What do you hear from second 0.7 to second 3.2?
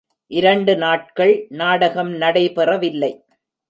நாட்கள் நாடகம் நடைபெறவில்லை.